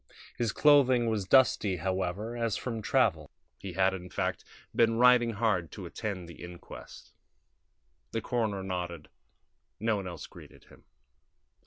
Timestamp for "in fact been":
3.93-4.95